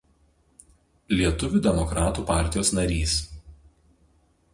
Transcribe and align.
Lietuvių 1.19 1.61
demokratų 1.67 2.25
partijos 2.31 2.73
narys. 2.79 3.15